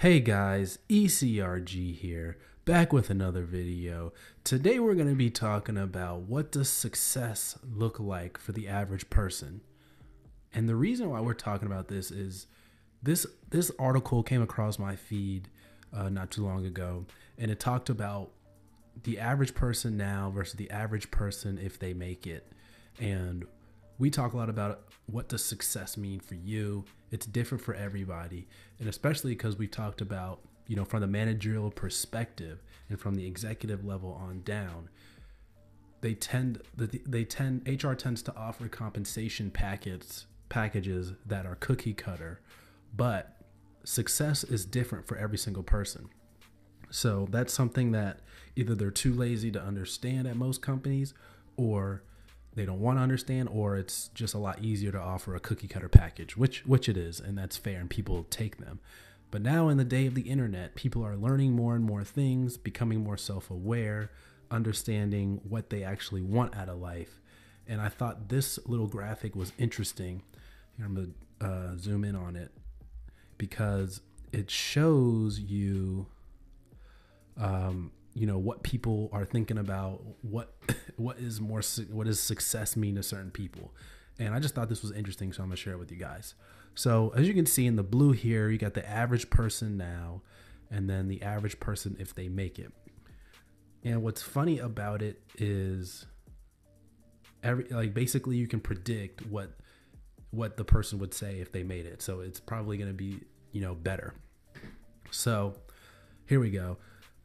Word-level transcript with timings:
Hey 0.00 0.20
guys, 0.20 0.78
ECRG 0.88 1.92
here, 1.96 2.38
back 2.64 2.92
with 2.92 3.10
another 3.10 3.42
video. 3.42 4.12
Today 4.44 4.78
we're 4.78 4.94
going 4.94 5.08
to 5.08 5.16
be 5.16 5.28
talking 5.28 5.76
about 5.76 6.20
what 6.20 6.52
does 6.52 6.68
success 6.68 7.58
look 7.68 7.98
like 7.98 8.38
for 8.38 8.52
the 8.52 8.68
average 8.68 9.10
person. 9.10 9.60
And 10.54 10.68
the 10.68 10.76
reason 10.76 11.10
why 11.10 11.18
we're 11.18 11.34
talking 11.34 11.66
about 11.66 11.88
this 11.88 12.12
is 12.12 12.46
this 13.02 13.26
this 13.50 13.72
article 13.76 14.22
came 14.22 14.40
across 14.40 14.78
my 14.78 14.94
feed 14.94 15.48
uh, 15.92 16.08
not 16.08 16.30
too 16.30 16.44
long 16.44 16.64
ago, 16.64 17.04
and 17.36 17.50
it 17.50 17.58
talked 17.58 17.88
about 17.90 18.30
the 19.02 19.18
average 19.18 19.56
person 19.56 19.96
now 19.96 20.30
versus 20.32 20.54
the 20.54 20.70
average 20.70 21.10
person 21.10 21.58
if 21.58 21.76
they 21.76 21.92
make 21.92 22.24
it. 22.24 22.52
And 23.00 23.46
we 23.98 24.10
talk 24.10 24.32
a 24.32 24.36
lot 24.36 24.48
about 24.48 24.84
what 25.06 25.28
does 25.28 25.44
success 25.44 25.96
mean 25.96 26.20
for 26.20 26.34
you. 26.34 26.84
It's 27.10 27.26
different 27.26 27.62
for 27.62 27.74
everybody, 27.74 28.46
and 28.78 28.88
especially 28.88 29.32
because 29.32 29.56
we've 29.56 29.70
talked 29.70 30.00
about 30.00 30.40
you 30.66 30.76
know 30.76 30.84
from 30.84 31.00
the 31.00 31.06
managerial 31.06 31.70
perspective 31.70 32.62
and 32.88 33.00
from 33.00 33.14
the 33.14 33.26
executive 33.26 33.84
level 33.84 34.12
on 34.12 34.42
down. 34.42 34.88
They 36.00 36.14
tend 36.14 36.62
they 36.76 37.24
tend 37.24 37.66
HR 37.66 37.94
tends 37.94 38.22
to 38.22 38.36
offer 38.36 38.68
compensation 38.68 39.50
packets 39.50 40.26
packages 40.48 41.12
that 41.26 41.44
are 41.44 41.56
cookie 41.56 41.92
cutter, 41.92 42.40
but 42.96 43.36
success 43.84 44.44
is 44.44 44.64
different 44.64 45.06
for 45.06 45.16
every 45.16 45.38
single 45.38 45.62
person. 45.62 46.08
So 46.90 47.28
that's 47.30 47.52
something 47.52 47.92
that 47.92 48.20
either 48.56 48.74
they're 48.74 48.90
too 48.90 49.12
lazy 49.12 49.50
to 49.50 49.60
understand 49.60 50.26
at 50.26 50.36
most 50.36 50.62
companies 50.62 51.14
or 51.56 52.02
they 52.54 52.64
don't 52.64 52.80
want 52.80 52.98
to 52.98 53.02
understand 53.02 53.48
or 53.50 53.76
it's 53.76 54.08
just 54.08 54.34
a 54.34 54.38
lot 54.38 54.62
easier 54.62 54.90
to 54.92 54.98
offer 54.98 55.34
a 55.34 55.40
cookie 55.40 55.68
cutter 55.68 55.88
package 55.88 56.36
which 56.36 56.66
which 56.66 56.88
it 56.88 56.96
is 56.96 57.20
and 57.20 57.38
that's 57.38 57.56
fair 57.56 57.80
and 57.80 57.90
people 57.90 58.24
take 58.30 58.58
them. 58.58 58.80
But 59.30 59.42
now 59.42 59.68
in 59.68 59.76
the 59.76 59.84
day 59.84 60.06
of 60.06 60.14
the 60.14 60.22
internet 60.22 60.74
people 60.74 61.04
are 61.04 61.16
learning 61.16 61.52
more 61.52 61.74
and 61.74 61.84
more 61.84 62.04
things 62.04 62.56
becoming 62.56 63.00
more 63.00 63.16
self-aware 63.16 64.10
understanding 64.50 65.40
what 65.46 65.70
they 65.70 65.84
actually 65.84 66.22
want 66.22 66.56
out 66.56 66.68
of 66.68 66.78
life. 66.78 67.20
And 67.66 67.80
i 67.80 67.88
thought 67.88 68.28
this 68.28 68.58
little 68.66 68.86
graphic 68.86 69.36
was 69.36 69.52
interesting. 69.58 70.22
Here, 70.76 70.86
i'm 70.86 70.94
going 70.94 71.14
to 71.40 71.46
uh, 71.46 71.76
zoom 71.76 72.04
in 72.04 72.16
on 72.16 72.34
it 72.34 72.50
because 73.36 74.00
it 74.32 74.50
shows 74.50 75.38
you 75.38 76.06
um, 77.36 77.92
you 78.14 78.26
know 78.26 78.38
what 78.38 78.62
people 78.62 79.08
are 79.12 79.24
thinking 79.24 79.58
about 79.58 80.02
what 80.22 80.54
what 80.98 81.18
is 81.18 81.40
more 81.40 81.62
what 81.90 82.06
does 82.06 82.20
success 82.20 82.76
mean 82.76 82.96
to 82.96 83.02
certain 83.02 83.30
people? 83.30 83.72
And 84.18 84.34
i 84.34 84.40
just 84.40 84.54
thought 84.54 84.68
this 84.68 84.82
was 84.82 84.92
interesting 84.92 85.32
so 85.32 85.42
i'm 85.42 85.50
to 85.50 85.56
share 85.56 85.74
it 85.74 85.78
with 85.78 85.90
you 85.90 85.96
guys. 85.96 86.34
So 86.74 87.12
as 87.16 87.26
you 87.26 87.34
can 87.34 87.46
see 87.46 87.66
in 87.66 87.76
the 87.76 87.82
blue 87.82 88.12
here 88.12 88.50
you 88.50 88.58
got 88.58 88.74
the 88.74 88.88
average 88.88 89.30
person 89.30 89.76
now 89.76 90.22
and 90.70 90.88
then 90.88 91.08
the 91.08 91.22
average 91.22 91.58
person 91.60 91.96
if 91.98 92.14
they 92.14 92.28
make 92.28 92.58
it. 92.58 92.72
And 93.84 94.02
what's 94.02 94.22
funny 94.22 94.58
about 94.58 95.02
it 95.02 95.22
is 95.38 96.06
every 97.42 97.66
like 97.70 97.94
basically 97.94 98.36
you 98.36 98.48
can 98.48 98.60
predict 98.60 99.24
what 99.26 99.52
what 100.30 100.56
the 100.56 100.64
person 100.64 100.98
would 100.98 101.14
say 101.14 101.40
if 101.40 101.52
they 101.52 101.62
made 101.62 101.86
it. 101.86 102.02
So 102.02 102.20
it's 102.20 102.40
probably 102.40 102.76
going 102.76 102.90
to 102.90 102.94
be 102.94 103.20
you 103.52 103.60
know 103.60 103.74
better. 103.74 104.14
So 105.10 105.54
here 106.26 106.40
we 106.40 106.50
go 106.50 106.76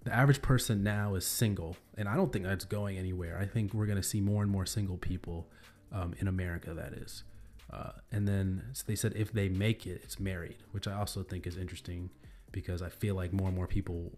the 0.03 0.13
average 0.13 0.41
person 0.41 0.83
now 0.83 1.15
is 1.15 1.25
single, 1.25 1.77
and 1.97 2.09
I 2.09 2.15
don't 2.15 2.31
think 2.31 2.45
that's 2.45 2.65
going 2.65 2.97
anywhere. 2.97 3.37
I 3.39 3.45
think 3.45 3.73
we're 3.73 3.85
going 3.85 3.97
to 3.97 4.03
see 4.03 4.19
more 4.19 4.41
and 4.41 4.51
more 4.51 4.65
single 4.65 4.97
people 4.97 5.47
um, 5.91 6.13
in 6.19 6.27
America. 6.27 6.73
That 6.73 6.93
is, 6.93 7.23
uh, 7.71 7.91
and 8.11 8.27
then 8.27 8.63
so 8.73 8.83
they 8.85 8.95
said 8.95 9.13
if 9.15 9.31
they 9.31 9.49
make 9.49 9.87
it, 9.87 10.01
it's 10.03 10.19
married, 10.19 10.57
which 10.71 10.87
I 10.87 10.93
also 10.93 11.23
think 11.23 11.47
is 11.47 11.57
interesting 11.57 12.09
because 12.51 12.81
I 12.81 12.89
feel 12.89 13.15
like 13.15 13.33
more 13.33 13.47
and 13.47 13.55
more 13.55 13.67
people 13.67 14.11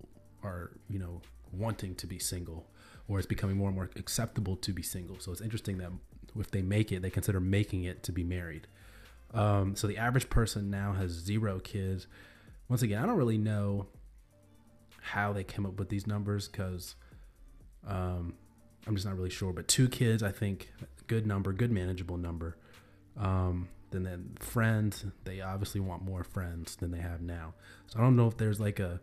are, 0.43 0.71
you 0.89 0.99
know, 0.99 1.21
wanting 1.51 1.95
to 1.95 2.07
be 2.07 2.19
single, 2.19 2.67
or 3.07 3.19
it's 3.19 3.27
becoming 3.27 3.57
more 3.57 3.67
and 3.67 3.75
more 3.75 3.89
acceptable 3.95 4.55
to 4.57 4.73
be 4.73 4.81
single. 4.81 5.19
So 5.19 5.31
it's 5.31 5.41
interesting 5.41 5.77
that 5.77 5.91
if 6.37 6.51
they 6.51 6.61
make 6.61 6.91
it, 6.91 7.01
they 7.01 7.09
consider 7.09 7.39
making 7.39 7.83
it 7.83 8.03
to 8.03 8.11
be 8.11 8.23
married. 8.23 8.67
Um, 9.33 9.75
so 9.75 9.87
the 9.87 9.97
average 9.97 10.29
person 10.29 10.69
now 10.69 10.93
has 10.93 11.11
zero 11.11 11.59
kids. 11.59 12.07
Once 12.69 12.81
again, 12.81 13.03
I 13.03 13.05
don't 13.05 13.17
really 13.17 13.37
know 13.37 13.87
how 15.05 15.31
they 15.31 15.43
came 15.43 15.67
up 15.67 15.77
with 15.77 15.89
these 15.89 16.07
numbers 16.07 16.47
because 16.47 16.95
um, 17.87 18.33
I'm 18.87 18.95
just 18.95 19.05
not 19.05 19.15
really 19.15 19.29
sure. 19.29 19.53
But 19.53 19.67
two 19.67 19.87
kids, 19.87 20.23
I 20.23 20.31
think, 20.31 20.71
good 21.05 21.27
number, 21.27 21.53
good 21.53 21.71
manageable 21.71 22.17
number. 22.17 22.57
Um, 23.15 23.69
then 23.91 24.03
then 24.03 24.35
friends, 24.39 25.05
they 25.23 25.41
obviously 25.41 25.79
want 25.79 26.03
more 26.03 26.23
friends 26.23 26.75
than 26.75 26.89
they 26.91 26.99
have 26.99 27.21
now. 27.21 27.53
So 27.87 27.99
I 27.99 28.01
don't 28.01 28.15
know 28.15 28.27
if 28.27 28.37
there's 28.37 28.59
like 28.59 28.79
a 28.79 28.99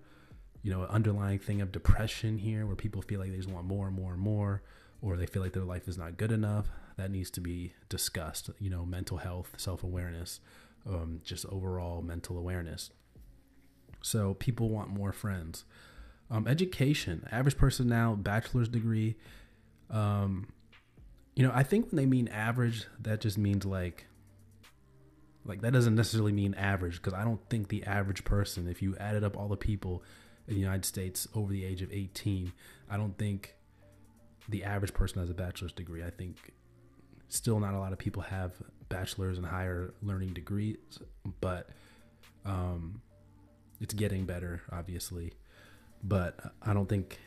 you 0.62 0.72
know 0.72 0.82
underlying 0.86 1.38
thing 1.38 1.60
of 1.60 1.70
depression 1.70 2.36
here 2.36 2.66
where 2.66 2.76
people 2.76 3.00
feel 3.00 3.20
like 3.20 3.30
they 3.30 3.36
just 3.36 3.48
want 3.48 3.66
more 3.66 3.86
and 3.86 3.94
more 3.94 4.12
and 4.12 4.20
more, 4.20 4.62
or 5.00 5.16
they 5.16 5.26
feel 5.26 5.40
like 5.40 5.52
their 5.52 5.62
life 5.62 5.86
is 5.86 5.96
not 5.96 6.16
good 6.16 6.32
enough. 6.32 6.66
That 6.96 7.12
needs 7.12 7.30
to 7.30 7.40
be 7.40 7.74
discussed. 7.88 8.50
You 8.58 8.70
know, 8.70 8.84
mental 8.84 9.18
health, 9.18 9.54
self 9.56 9.84
awareness, 9.84 10.40
um, 10.84 11.20
just 11.24 11.46
overall 11.46 12.02
mental 12.02 12.36
awareness. 12.36 12.90
So 14.02 14.34
people 14.34 14.68
want 14.68 14.90
more 14.90 15.12
friends. 15.12 15.64
Um, 16.30 16.48
education, 16.48 17.28
average 17.30 17.58
person 17.58 17.88
now, 17.88 18.14
bachelor's 18.14 18.68
degree. 18.68 19.16
Um, 19.90 20.48
you 21.34 21.46
know, 21.46 21.52
I 21.54 21.62
think 21.62 21.90
when 21.90 21.96
they 21.96 22.06
mean 22.06 22.28
average, 22.28 22.86
that 23.00 23.20
just 23.20 23.38
means 23.38 23.64
like, 23.64 24.06
like 25.44 25.60
that 25.62 25.72
doesn't 25.72 25.94
necessarily 25.94 26.32
mean 26.32 26.54
average 26.54 26.96
because 26.96 27.14
I 27.14 27.24
don't 27.24 27.40
think 27.48 27.68
the 27.68 27.84
average 27.84 28.24
person, 28.24 28.68
if 28.68 28.80
you 28.82 28.96
added 28.98 29.24
up 29.24 29.36
all 29.36 29.48
the 29.48 29.56
people 29.56 30.02
in 30.46 30.54
the 30.54 30.60
United 30.60 30.84
States 30.84 31.26
over 31.34 31.52
the 31.52 31.64
age 31.64 31.82
of 31.82 31.92
18, 31.92 32.52
I 32.90 32.96
don't 32.96 33.16
think 33.16 33.54
the 34.48 34.64
average 34.64 34.92
person 34.92 35.20
has 35.20 35.30
a 35.30 35.34
bachelor's 35.34 35.72
degree. 35.72 36.02
I 36.02 36.10
think 36.10 36.52
still 37.28 37.58
not 37.60 37.74
a 37.74 37.78
lot 37.78 37.92
of 37.92 37.98
people 37.98 38.22
have 38.22 38.52
bachelor's 38.88 39.38
and 39.38 39.46
higher 39.46 39.94
learning 40.02 40.34
degrees, 40.34 40.76
but 41.40 41.70
um, 42.44 43.00
it's 43.80 43.94
getting 43.94 44.26
better, 44.26 44.62
obviously 44.70 45.32
but 46.02 46.52
I 46.62 46.72
don't 46.72 46.88
think. 46.88 47.18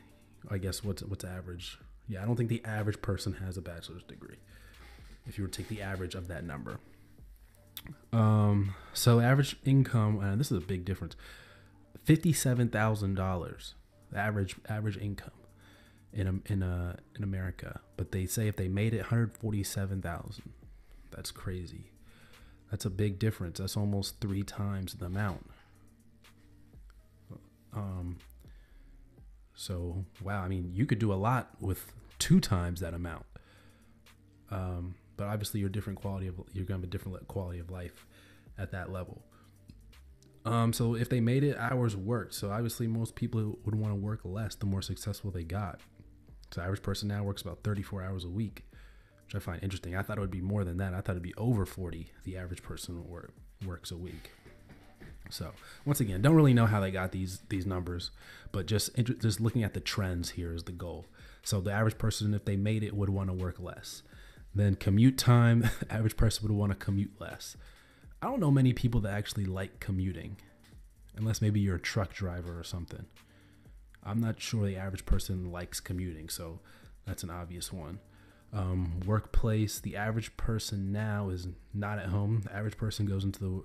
I 0.50 0.59
guess 0.59 0.84
what's 0.84 1.02
what's 1.03 1.24
average? 1.24 1.80
Yeah, 2.08 2.22
I 2.22 2.25
don't 2.25 2.36
think 2.36 2.50
the 2.50 2.63
average 2.66 3.02
person 3.02 3.34
has 3.34 3.58
a 3.58 3.62
bachelor's 3.62 4.03
degree. 4.03 4.38
If 5.25 5.38
you 5.38 5.44
were 5.44 5.47
to 5.47 5.58
take 5.58 5.69
the 5.69 5.81
average 5.81 6.13
of 6.13 6.28
that 6.28 6.44
number. 6.44 6.80
Um, 8.14 8.75
so 8.94 9.19
average 9.19 9.58
income, 9.66 10.19
and 10.19 10.40
this 10.40 10.52
is 10.52 10.58
a 10.58 10.66
big 10.66 10.85
difference. 10.85 11.16
Fifty-seven 12.03 12.69
thousand 12.69 13.16
dollars, 13.16 13.74
average 14.16 14.56
average 14.69 14.97
income 14.97 15.31
in 16.14 16.44
in 16.46 16.62
uh 16.62 16.96
in 17.16 17.24
America. 17.24 17.81
But 17.97 18.12
they 18.12 18.28
say 18.28 18.47
if 18.47 18.56
they 18.56 18.68
made 18.68 18.94
it, 18.94 18.97
one 18.97 19.09
hundred 19.09 19.38
forty-seven 19.38 20.02
thousand. 20.02 20.53
That's 21.12 21.31
crazy. 21.31 21.91
That's 22.69 22.85
a 22.85 22.90
big 22.90 23.19
difference. 23.19 23.59
That's 23.59 23.78
almost 23.78 24.19
three 24.22 24.44
times 24.44 24.94
the 24.94 25.06
amount. 25.06 25.50
Um, 27.74 28.18
so 29.56 30.06
wow, 30.22 30.44
I 30.44 30.48
mean, 30.48 30.72
you 30.74 30.86
could 30.86 31.00
do 31.00 31.14
a 31.14 31.16
lot 31.16 31.50
with 31.60 31.92
two 32.20 32.40
times 32.40 32.82
that 32.82 32.94
amount. 32.94 33.26
Um, 34.52 34.96
but 35.18 35.28
obviously, 35.28 35.60
your 35.60 35.70
different 35.70 36.00
quality 36.00 36.28
of 36.28 36.36
you're 36.54 36.66
gonna 36.66 36.80
have 36.80 36.84
a 36.84 36.92
different 36.92 37.28
quality 37.28 37.60
of 37.60 37.72
life 37.72 38.06
at 38.58 38.72
that 38.72 38.92
level. 38.92 39.22
Um, 40.46 40.74
so 40.74 40.96
if 40.96 41.10
they 41.10 41.20
made 41.20 41.44
it 41.44 41.58
hours 41.58 41.96
worked, 41.96 42.36
so 42.36 42.52
obviously 42.52 42.86
most 42.86 43.16
people 43.16 43.58
would 43.66 43.74
want 43.74 43.92
to 43.92 43.96
work 43.96 44.22
less 44.24 44.54
the 44.54 44.68
more 44.68 44.82
successful 44.82 45.32
they 45.32 45.44
got. 45.44 45.80
So 46.52 46.62
average 46.62 46.84
person 46.84 47.08
now 47.08 47.24
works 47.24 47.42
about 47.42 47.64
34 47.64 48.04
hours 48.04 48.26
a 48.26 48.30
week, 48.30 48.64
which 49.26 49.36
I 49.36 49.40
find 49.40 49.64
interesting. 49.64 49.96
I 49.96 50.04
thought 50.04 50.18
it 50.18 50.22
would 50.22 50.29
be 50.29 50.41
more 50.41 50.64
than 50.64 50.78
that. 50.78 50.94
I 50.94 51.02
thought 51.02 51.14
it'd 51.14 51.24
be 51.24 51.34
over 51.35 51.66
40. 51.66 52.12
The 52.26 52.38
average 52.38 52.62
person 52.62 53.08
work, 53.08 53.34
works 53.66 53.90
a 53.90 53.97
week. 53.97 54.32
So 55.30 55.52
once 55.86 56.00
again, 56.00 56.22
don't 56.22 56.36
really 56.36 56.54
know 56.54 56.66
how 56.66 56.80
they 56.80 56.92
got 56.92 57.12
these 57.12 57.40
these 57.50 57.66
numbers, 57.66 58.12
but 58.52 58.66
just 58.66 58.96
just 58.96 59.42
looking 59.42 59.64
at 59.64 59.74
the 59.74 59.80
trends 59.80 60.32
here 60.32 60.54
is 60.54 60.64
the 60.64 60.72
goal. 60.72 61.06
So 61.44 61.62
the 61.62 61.72
average 61.72 61.98
person, 61.98 62.34
if 62.34 62.46
they 62.46 62.56
made 62.56 62.84
it, 62.84 62.96
would 62.96 63.10
want 63.10 63.30
to 63.30 63.34
work 63.34 63.60
less. 63.60 64.02
Then 64.54 64.76
commute 64.76 65.18
time, 65.18 65.70
average 65.90 66.18
person 66.18 66.48
would 66.48 66.56
want 66.56 66.72
to 66.72 66.78
commute 66.78 67.20
less. 67.20 67.58
I 68.22 68.28
don't 68.28 68.40
know 68.40 68.52
many 68.52 68.74
people 68.74 69.02
that 69.02 69.14
actually 69.14 69.46
like 69.46 69.80
commuting, 69.80 70.38
unless 71.16 71.42
maybe 71.42 71.60
you're 71.60 71.76
a 71.76 71.80
truck 71.80 72.14
driver 72.14 72.58
or 72.58 72.64
something. 72.64 73.06
I'm 74.04 74.22
not 74.22 74.40
sure 74.40 74.66
the 74.66 74.78
average 74.78 75.06
person 75.06 75.52
likes 75.52 75.80
commuting, 75.80 76.30
so 76.30 76.60
that's 77.06 77.24
an 77.24 77.30
obvious 77.30 77.74
one. 77.74 78.00
Um, 78.54 79.02
workplace, 79.06 79.80
the 79.80 79.96
average 79.96 80.38
person 80.38 80.92
now 80.92 81.30
is 81.30 81.48
not 81.74 82.00
at 82.00 82.08
home. 82.08 82.42
The 82.46 82.56
average 82.56 82.78
person 82.78 83.06
goes 83.06 83.24
into 83.24 83.40
the 83.40 83.64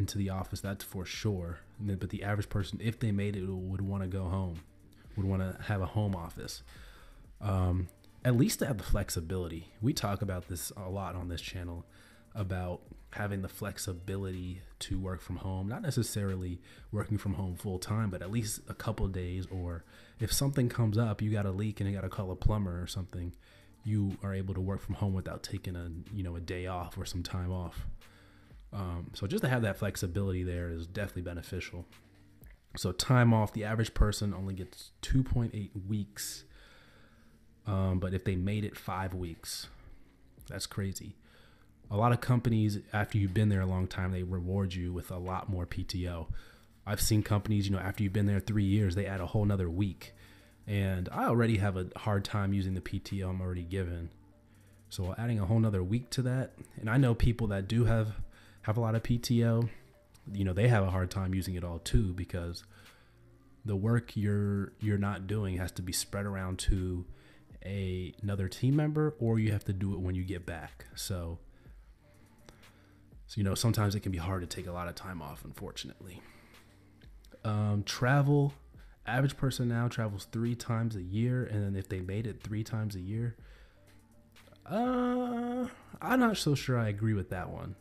into 0.00 0.18
the 0.18 0.30
office, 0.30 0.60
that's 0.60 0.82
for 0.84 1.04
sure. 1.04 1.60
But 1.78 2.10
the 2.10 2.22
average 2.24 2.48
person, 2.48 2.80
if 2.82 2.98
they 2.98 3.12
made 3.12 3.36
it, 3.36 3.44
would 3.46 3.80
want 3.80 4.02
to 4.02 4.08
go 4.08 4.24
home, 4.24 4.56
would 5.16 5.26
want 5.26 5.42
to 5.42 5.62
have 5.64 5.80
a 5.80 5.86
home 5.86 6.14
office. 6.16 6.62
Um, 7.40 7.88
at 8.24 8.36
least 8.36 8.58
to 8.58 8.66
have 8.66 8.78
the 8.78 8.84
flexibility. 8.84 9.62
We 9.80 9.92
talk 9.92 10.22
about 10.22 10.48
this 10.48 10.72
a 10.76 10.90
lot 10.90 11.14
on 11.14 11.28
this 11.28 11.40
channel. 11.40 11.84
about 12.34 12.80
having 13.12 13.42
the 13.42 13.48
flexibility 13.48 14.62
to 14.78 14.98
work 14.98 15.20
from 15.20 15.36
home, 15.36 15.68
not 15.68 15.82
necessarily 15.82 16.60
working 16.92 17.18
from 17.18 17.34
home 17.34 17.56
full 17.56 17.78
time, 17.78 18.08
but 18.08 18.22
at 18.22 18.30
least 18.30 18.60
a 18.68 18.74
couple 18.74 19.06
days. 19.08 19.46
Or 19.50 19.84
if 20.20 20.32
something 20.32 20.68
comes 20.68 20.96
up, 20.96 21.20
you 21.20 21.30
got 21.30 21.46
a 21.46 21.50
leak 21.50 21.80
and 21.80 21.88
you 21.90 21.94
got 21.94 22.02
to 22.02 22.08
call 22.08 22.30
a 22.30 22.36
plumber 22.36 22.80
or 22.80 22.86
something, 22.86 23.32
you 23.82 24.16
are 24.22 24.32
able 24.32 24.54
to 24.54 24.60
work 24.60 24.80
from 24.80 24.94
home 24.96 25.12
without 25.14 25.42
taking 25.42 25.74
a 25.74 25.90
you 26.14 26.22
know 26.22 26.36
a 26.36 26.40
day 26.40 26.66
off 26.66 26.96
or 26.98 27.04
some 27.04 27.22
time 27.22 27.50
off. 27.50 27.86
Um, 28.72 29.10
so 29.14 29.26
just 29.26 29.42
to 29.42 29.48
have 29.48 29.62
that 29.62 29.78
flexibility 29.78 30.42
there 30.42 30.70
is 30.70 30.86
definitely 30.86 31.22
beneficial. 31.22 31.86
So 32.76 32.92
time 32.92 33.34
off, 33.34 33.52
the 33.52 33.64
average 33.64 33.94
person 33.94 34.32
only 34.32 34.54
gets 34.54 34.92
2.8 35.02 35.70
weeks. 35.88 36.44
Um, 37.66 37.98
but 37.98 38.14
if 38.14 38.24
they 38.24 38.36
made 38.36 38.64
it 38.64 38.76
five 38.76 39.12
weeks, 39.12 39.66
that's 40.48 40.66
crazy. 40.66 41.16
A 41.90 41.96
lot 41.96 42.12
of 42.12 42.20
companies, 42.20 42.78
after 42.92 43.18
you've 43.18 43.34
been 43.34 43.48
there 43.48 43.60
a 43.60 43.66
long 43.66 43.88
time, 43.88 44.12
they 44.12 44.22
reward 44.22 44.74
you 44.74 44.92
with 44.92 45.10
a 45.10 45.18
lot 45.18 45.48
more 45.48 45.66
PTO. 45.66 46.28
I've 46.86 47.00
seen 47.00 47.22
companies, 47.22 47.66
you 47.66 47.72
know, 47.72 47.80
after 47.80 48.04
you've 48.04 48.12
been 48.12 48.26
there 48.26 48.40
three 48.40 48.64
years, 48.64 48.94
they 48.94 49.06
add 49.06 49.20
a 49.20 49.26
whole 49.26 49.44
nother 49.44 49.68
week. 49.68 50.14
And 50.66 51.08
I 51.10 51.24
already 51.24 51.58
have 51.58 51.76
a 51.76 51.88
hard 51.96 52.24
time 52.24 52.52
using 52.52 52.74
the 52.74 52.80
PTO 52.80 53.28
I'm 53.28 53.40
already 53.40 53.64
given. 53.64 54.10
So 54.88 55.14
adding 55.18 55.40
a 55.40 55.46
whole 55.46 55.58
nother 55.58 55.82
week 55.82 56.10
to 56.10 56.22
that, 56.22 56.52
and 56.78 56.88
I 56.88 56.96
know 56.96 57.14
people 57.14 57.48
that 57.48 57.68
do 57.68 57.84
have 57.84 58.14
have 58.62 58.76
a 58.76 58.80
lot 58.80 58.94
of 58.94 59.02
PTO, 59.02 59.68
you 60.32 60.44
know, 60.44 60.52
they 60.52 60.68
have 60.68 60.84
a 60.84 60.90
hard 60.90 61.10
time 61.10 61.34
using 61.34 61.54
it 61.54 61.64
all 61.64 61.78
too 61.78 62.12
because 62.12 62.64
the 63.64 63.76
work 63.76 64.16
you're 64.16 64.72
you're 64.80 64.98
not 64.98 65.26
doing 65.26 65.56
has 65.58 65.72
to 65.72 65.82
be 65.82 65.92
spread 65.92 66.26
around 66.26 66.58
to 66.58 67.04
a, 67.64 68.14
another 68.22 68.48
team 68.48 68.74
member 68.76 69.14
or 69.18 69.38
you 69.38 69.52
have 69.52 69.64
to 69.64 69.72
do 69.72 69.92
it 69.92 70.00
when 70.00 70.14
you 70.14 70.24
get 70.24 70.46
back. 70.46 70.86
So 70.94 71.38
so 73.26 73.34
you 73.36 73.44
know, 73.44 73.54
sometimes 73.54 73.94
it 73.94 74.00
can 74.00 74.12
be 74.12 74.18
hard 74.18 74.40
to 74.40 74.46
take 74.46 74.66
a 74.66 74.72
lot 74.72 74.88
of 74.88 74.94
time 74.94 75.22
off 75.22 75.44
unfortunately. 75.44 76.20
Um, 77.44 77.82
travel 77.84 78.52
average 79.06 79.36
person 79.36 79.68
now 79.68 79.88
travels 79.88 80.26
3 80.30 80.54
times 80.54 80.94
a 80.94 81.02
year 81.02 81.44
and 81.44 81.64
then 81.64 81.74
if 81.74 81.88
they 81.88 82.00
made 82.00 82.26
it 82.26 82.42
3 82.42 82.62
times 82.62 82.94
a 82.94 83.00
year 83.00 83.34
uh 84.66 85.66
I'm 86.02 86.20
not 86.20 86.36
so 86.36 86.54
sure 86.54 86.78
I 86.78 86.88
agree 86.88 87.14
with 87.14 87.30
that 87.30 87.50
one. 87.50 87.74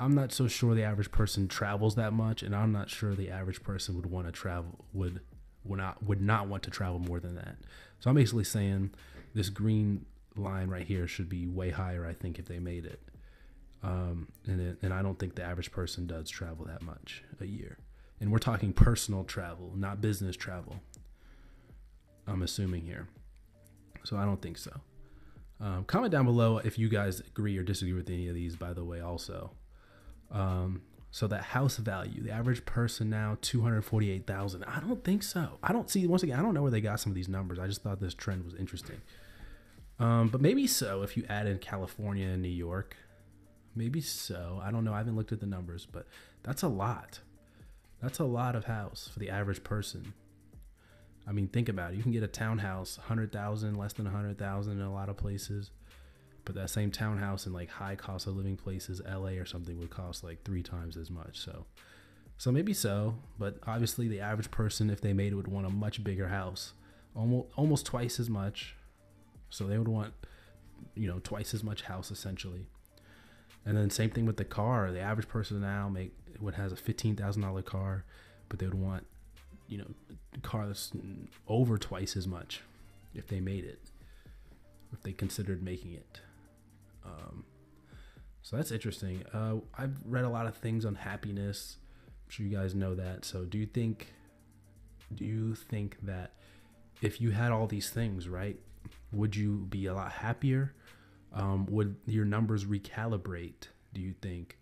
I'm 0.00 0.14
not 0.14 0.32
so 0.32 0.48
sure 0.48 0.74
the 0.74 0.82
average 0.82 1.10
person 1.10 1.46
travels 1.46 1.94
that 1.94 2.12
much, 2.12 2.42
and 2.42 2.54
I'm 2.54 2.72
not 2.72 2.90
sure 2.90 3.14
the 3.14 3.30
average 3.30 3.62
person 3.62 3.94
would 3.96 4.06
want 4.06 4.26
to 4.26 4.32
travel 4.32 4.84
would 4.92 5.20
would 5.64 5.78
not 5.78 6.02
would 6.02 6.20
not 6.20 6.48
want 6.48 6.62
to 6.64 6.70
travel 6.70 6.98
more 6.98 7.20
than 7.20 7.36
that. 7.36 7.56
So 8.00 8.10
I'm 8.10 8.16
basically 8.16 8.44
saying 8.44 8.90
this 9.34 9.48
green 9.48 10.04
line 10.36 10.68
right 10.68 10.86
here 10.86 11.06
should 11.06 11.28
be 11.28 11.46
way 11.46 11.70
higher. 11.70 12.04
I 12.04 12.12
think 12.12 12.38
if 12.38 12.46
they 12.46 12.58
made 12.58 12.84
it, 12.84 13.00
um, 13.82 14.28
and 14.46 14.60
it, 14.60 14.78
and 14.82 14.92
I 14.92 15.00
don't 15.00 15.18
think 15.18 15.36
the 15.36 15.44
average 15.44 15.70
person 15.70 16.06
does 16.06 16.28
travel 16.28 16.66
that 16.66 16.82
much 16.82 17.22
a 17.40 17.46
year. 17.46 17.78
And 18.20 18.32
we're 18.32 18.38
talking 18.38 18.72
personal 18.72 19.24
travel, 19.24 19.72
not 19.76 20.00
business 20.00 20.36
travel. 20.36 20.80
I'm 22.26 22.42
assuming 22.42 22.82
here, 22.82 23.06
so 24.02 24.16
I 24.16 24.24
don't 24.24 24.42
think 24.42 24.58
so. 24.58 24.72
Um, 25.60 25.84
comment 25.84 26.10
down 26.10 26.24
below 26.24 26.58
if 26.58 26.78
you 26.78 26.88
guys 26.88 27.20
agree 27.20 27.56
or 27.56 27.62
disagree 27.62 27.92
with 27.92 28.10
any 28.10 28.28
of 28.28 28.34
these. 28.34 28.56
By 28.56 28.72
the 28.72 28.84
way, 28.84 29.00
also. 29.00 29.52
Um, 30.30 30.82
so 31.10 31.28
that 31.28 31.44
house 31.44 31.76
value, 31.76 32.22
the 32.22 32.32
average 32.32 32.64
person 32.66 33.08
now, 33.08 33.38
248,000. 33.40 34.64
I 34.64 34.80
don't 34.80 35.04
think 35.04 35.22
so. 35.22 35.58
I 35.62 35.72
don't 35.72 35.88
see, 35.88 36.06
once 36.08 36.24
again, 36.24 36.38
I 36.38 36.42
don't 36.42 36.54
know 36.54 36.62
where 36.62 36.72
they 36.72 36.80
got 36.80 36.98
some 36.98 37.12
of 37.12 37.14
these 37.14 37.28
numbers. 37.28 37.60
I 37.60 37.68
just 37.68 37.82
thought 37.82 38.00
this 38.00 38.14
trend 38.14 38.44
was 38.44 38.54
interesting. 38.56 39.00
Um, 40.00 40.28
but 40.28 40.40
maybe 40.40 40.66
so 40.66 41.02
if 41.02 41.16
you 41.16 41.24
add 41.28 41.46
in 41.46 41.58
California 41.58 42.26
and 42.26 42.42
New 42.42 42.48
York. 42.48 42.96
Maybe 43.76 44.00
so. 44.00 44.60
I 44.62 44.70
don't 44.72 44.84
know. 44.84 44.92
I 44.92 44.98
haven't 44.98 45.14
looked 45.16 45.32
at 45.32 45.38
the 45.40 45.46
numbers, 45.46 45.86
but 45.86 46.06
that's 46.42 46.62
a 46.62 46.68
lot. 46.68 47.20
That's 48.02 48.18
a 48.18 48.24
lot 48.24 48.56
of 48.56 48.64
house 48.64 49.08
for 49.12 49.18
the 49.18 49.30
average 49.30 49.62
person. 49.62 50.14
I 51.26 51.32
mean, 51.32 51.48
think 51.48 51.68
about 51.68 51.92
it. 51.92 51.96
You 51.96 52.02
can 52.02 52.12
get 52.12 52.22
a 52.22 52.28
townhouse, 52.28 52.98
100,000, 52.98 53.76
less 53.76 53.92
than 53.92 54.04
100,000 54.04 54.72
in 54.72 54.84
a 54.84 54.92
lot 54.92 55.08
of 55.08 55.16
places. 55.16 55.70
But 56.44 56.54
that 56.56 56.70
same 56.70 56.90
townhouse 56.90 57.46
in 57.46 57.52
like 57.52 57.70
high 57.70 57.96
cost 57.96 58.26
of 58.26 58.36
living 58.36 58.56
places, 58.56 59.00
LA 59.08 59.30
or 59.30 59.46
something, 59.46 59.78
would 59.78 59.90
cost 59.90 60.22
like 60.22 60.42
three 60.44 60.62
times 60.62 60.96
as 60.96 61.10
much. 61.10 61.38
So, 61.38 61.64
so 62.36 62.52
maybe 62.52 62.74
so. 62.74 63.14
But 63.38 63.56
obviously, 63.66 64.08
the 64.08 64.20
average 64.20 64.50
person, 64.50 64.90
if 64.90 65.00
they 65.00 65.12
made 65.12 65.32
it, 65.32 65.36
would 65.36 65.48
want 65.48 65.66
a 65.66 65.70
much 65.70 66.04
bigger 66.04 66.28
house, 66.28 66.74
almost 67.16 67.48
almost 67.56 67.86
twice 67.86 68.20
as 68.20 68.28
much. 68.28 68.76
So 69.48 69.66
they 69.66 69.78
would 69.78 69.88
want, 69.88 70.12
you 70.94 71.06
know, 71.06 71.20
twice 71.22 71.54
as 71.54 71.62
much 71.64 71.82
house 71.82 72.10
essentially. 72.10 72.66
And 73.64 73.76
then 73.76 73.88
same 73.88 74.10
thing 74.10 74.26
with 74.26 74.36
the 74.36 74.44
car. 74.44 74.90
The 74.92 75.00
average 75.00 75.28
person 75.28 75.60
now 75.60 75.88
make 75.88 76.12
what 76.38 76.54
has 76.54 76.72
a 76.72 76.76
fifteen 76.76 77.16
thousand 77.16 77.42
dollar 77.42 77.62
car, 77.62 78.04
but 78.48 78.58
they 78.58 78.66
would 78.66 78.74
want, 78.74 79.06
you 79.68 79.78
know, 79.78 79.86
a 80.34 80.40
car 80.40 80.70
over 81.48 81.78
twice 81.78 82.16
as 82.16 82.26
much 82.26 82.60
if 83.14 83.28
they 83.28 83.40
made 83.40 83.64
it, 83.64 83.80
if 84.92 85.02
they 85.02 85.12
considered 85.12 85.62
making 85.62 85.94
it. 85.94 86.20
Um, 87.04 87.44
so 88.42 88.56
that's 88.56 88.70
interesting. 88.70 89.24
Uh, 89.32 89.56
I've 89.76 89.96
read 90.04 90.24
a 90.24 90.28
lot 90.28 90.46
of 90.46 90.56
things 90.56 90.84
on 90.84 90.94
happiness. 90.94 91.78
I'm 92.26 92.30
sure 92.30 92.46
you 92.46 92.56
guys 92.56 92.74
know 92.74 92.94
that. 92.94 93.24
So 93.24 93.44
do 93.44 93.58
you 93.58 93.66
think, 93.66 94.12
do 95.14 95.24
you 95.24 95.54
think 95.54 95.98
that 96.02 96.32
if 97.00 97.20
you 97.20 97.30
had 97.30 97.52
all 97.52 97.66
these 97.66 97.90
things, 97.90 98.28
right, 98.28 98.58
would 99.12 99.34
you 99.34 99.66
be 99.68 99.86
a 99.86 99.94
lot 99.94 100.12
happier? 100.12 100.74
Um, 101.32 101.66
would 101.66 101.96
your 102.06 102.24
numbers 102.24 102.64
recalibrate? 102.64 103.68
Do 103.92 104.00
you 104.00 104.14
think? 104.20 104.58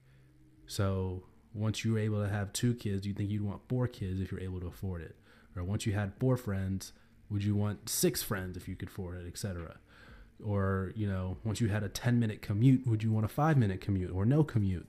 So 0.66 1.24
once 1.54 1.84
you 1.84 1.92
were 1.92 1.98
able 1.98 2.22
to 2.22 2.28
have 2.28 2.52
two 2.52 2.74
kids, 2.74 3.02
do 3.02 3.08
you 3.08 3.14
think 3.14 3.30
you'd 3.30 3.42
want 3.42 3.68
four 3.68 3.86
kids 3.86 4.20
if 4.20 4.30
you're 4.30 4.40
able 4.40 4.60
to 4.60 4.68
afford 4.68 5.02
it? 5.02 5.16
Or 5.56 5.64
once 5.64 5.86
you 5.86 5.92
had 5.92 6.14
four 6.18 6.36
friends, 6.36 6.92
would 7.30 7.44
you 7.44 7.54
want 7.54 7.88
six 7.88 8.22
friends 8.22 8.56
if 8.56 8.68
you 8.68 8.76
could 8.76 8.88
afford 8.88 9.20
it, 9.20 9.26
etc.? 9.26 9.76
Or 10.44 10.92
you 10.94 11.06
know 11.06 11.36
once 11.44 11.60
you 11.60 11.68
had 11.68 11.82
a 11.82 11.88
10 11.88 12.18
minute 12.18 12.42
commute 12.42 12.86
would 12.86 13.02
you 13.02 13.12
want 13.12 13.24
a 13.24 13.28
five 13.28 13.56
minute 13.56 13.80
commute 13.80 14.10
or 14.10 14.24
no 14.24 14.44
commute? 14.44 14.88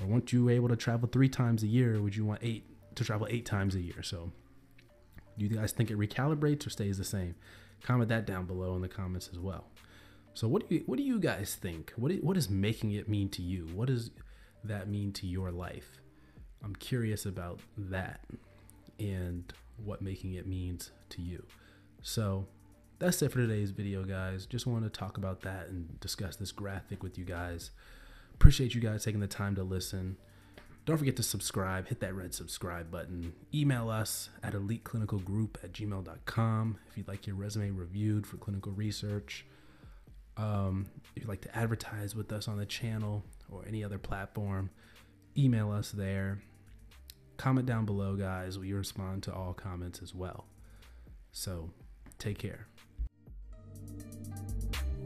Or 0.00 0.06
once 0.06 0.32
you 0.32 0.44
were 0.44 0.50
able 0.50 0.68
to 0.68 0.76
travel 0.76 1.08
three 1.08 1.28
times 1.28 1.62
a 1.62 1.66
year 1.66 2.00
would 2.00 2.16
you 2.16 2.24
want 2.24 2.40
eight 2.42 2.64
to 2.96 3.04
travel 3.04 3.26
eight 3.30 3.46
times 3.46 3.74
a 3.74 3.80
year? 3.80 4.02
So 4.02 4.32
do 5.38 5.44
you 5.44 5.54
guys 5.54 5.72
think 5.72 5.90
it 5.90 5.98
recalibrates 5.98 6.66
or 6.66 6.70
stays 6.70 6.98
the 6.98 7.04
same? 7.04 7.34
Comment 7.82 8.08
that 8.08 8.26
down 8.26 8.46
below 8.46 8.74
in 8.74 8.82
the 8.82 8.88
comments 8.88 9.28
as 9.32 9.38
well. 9.38 9.66
So 10.34 10.48
what 10.48 10.68
do 10.68 10.74
you 10.74 10.82
what 10.86 10.96
do 10.98 11.02
you 11.02 11.18
guys 11.18 11.54
think? 11.54 11.92
What 11.96 12.12
is, 12.12 12.22
what 12.22 12.36
is 12.36 12.50
making 12.50 12.92
it 12.92 13.08
mean 13.08 13.28
to 13.30 13.42
you? 13.42 13.68
What 13.74 13.88
does 13.88 14.10
that 14.64 14.88
mean 14.88 15.12
to 15.14 15.26
your 15.26 15.50
life? 15.50 16.00
I'm 16.62 16.74
curious 16.74 17.26
about 17.26 17.60
that 17.76 18.20
and 18.98 19.52
what 19.82 20.02
making 20.02 20.34
it 20.34 20.46
means 20.46 20.90
to 21.10 21.22
you. 21.22 21.46
So 22.02 22.46
that's 22.98 23.20
it 23.22 23.30
for 23.30 23.38
today's 23.38 23.70
video, 23.70 24.04
guys. 24.04 24.46
Just 24.46 24.66
want 24.66 24.84
to 24.84 24.90
talk 24.90 25.18
about 25.18 25.42
that 25.42 25.68
and 25.68 25.98
discuss 26.00 26.36
this 26.36 26.52
graphic 26.52 27.02
with 27.02 27.18
you 27.18 27.24
guys. 27.24 27.70
Appreciate 28.34 28.74
you 28.74 28.80
guys 28.80 29.04
taking 29.04 29.20
the 29.20 29.26
time 29.26 29.54
to 29.56 29.62
listen. 29.62 30.16
Don't 30.86 30.98
forget 30.98 31.16
to 31.16 31.22
subscribe. 31.22 31.88
Hit 31.88 32.00
that 32.00 32.14
red 32.14 32.32
subscribe 32.32 32.90
button. 32.90 33.32
Email 33.52 33.90
us 33.90 34.30
at 34.42 34.54
eliteclinicalgroup 34.54 35.56
at 35.64 35.72
gmail.com 35.72 36.78
if 36.88 36.96
you'd 36.96 37.08
like 37.08 37.26
your 37.26 37.36
resume 37.36 37.70
reviewed 37.70 38.26
for 38.26 38.36
clinical 38.36 38.72
research. 38.72 39.44
Um, 40.36 40.86
if 41.14 41.22
you'd 41.22 41.28
like 41.28 41.40
to 41.42 41.56
advertise 41.56 42.14
with 42.14 42.30
us 42.32 42.46
on 42.46 42.56
the 42.56 42.66
channel 42.66 43.24
or 43.50 43.64
any 43.66 43.82
other 43.82 43.98
platform, 43.98 44.70
email 45.36 45.72
us 45.72 45.90
there. 45.90 46.40
Comment 47.36 47.66
down 47.66 47.84
below, 47.84 48.14
guys. 48.14 48.58
We 48.58 48.72
respond 48.72 49.22
to 49.24 49.34
all 49.34 49.52
comments 49.52 50.00
as 50.02 50.14
well. 50.14 50.46
So 51.32 51.70
take 52.18 52.38
care. 52.38 52.68